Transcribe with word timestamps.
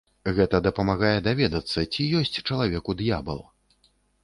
Гэта 0.37 0.61
дапамагае 0.67 1.11
даведацца, 1.27 1.85
ці 1.93 2.09
ёсць 2.23 2.41
чалавеку 2.47 2.99
д'ябал. 3.05 3.47